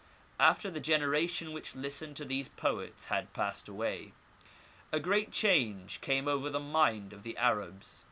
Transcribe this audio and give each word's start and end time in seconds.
After 0.39 0.71
the 0.71 0.79
generation 0.79 1.51
which 1.53 1.75
listened 1.75 2.15
to 2.17 2.25
these 2.25 2.47
poets 2.49 3.05
had 3.05 3.33
passed 3.33 3.67
away, 3.67 4.13
a 4.91 4.99
great 4.99 5.31
change 5.31 6.01
came 6.01 6.27
over 6.27 6.49
the 6.49 6.59
mind 6.59 7.13
of 7.13 7.21
the 7.21 7.37
Arabs. 7.37 7.99